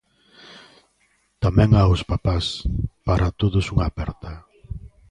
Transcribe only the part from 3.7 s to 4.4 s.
unha aperta.